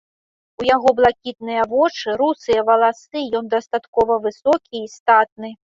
[0.61, 5.59] У яго блакітныя вочы, русыя валасы, ён дастаткова высокі і статны.